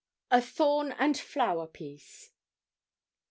A 0.31 0.41
'THORN 0.41 0.93
AND 0.93 1.15
FLOWER 1.15 1.67
PIECE.' 1.67 2.31